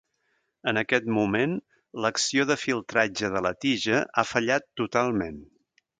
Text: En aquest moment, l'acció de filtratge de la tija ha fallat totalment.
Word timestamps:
En 0.71 0.79
aquest 0.81 1.09
moment, 1.17 1.53
l'acció 2.05 2.47
de 2.53 2.57
filtratge 2.63 3.29
de 3.35 3.45
la 3.49 3.55
tija 3.67 4.01
ha 4.15 4.25
fallat 4.31 4.67
totalment. 4.83 5.39